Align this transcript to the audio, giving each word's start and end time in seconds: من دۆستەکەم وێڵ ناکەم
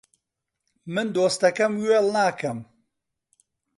من 0.93 1.07
دۆستەکەم 1.15 1.73
وێڵ 1.83 2.05
ناکەم 2.17 2.59